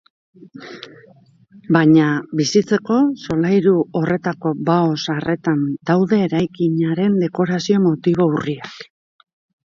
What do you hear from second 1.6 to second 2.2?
Baina,